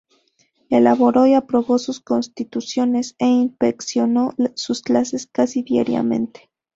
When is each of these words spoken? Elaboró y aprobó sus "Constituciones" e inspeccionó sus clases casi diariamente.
Elaboró 0.71 1.27
y 1.27 1.35
aprobó 1.35 1.77
sus 1.77 1.99
"Constituciones" 1.99 3.15
e 3.19 3.27
inspeccionó 3.27 4.33
sus 4.55 4.81
clases 4.81 5.27
casi 5.27 5.61
diariamente. 5.61 6.49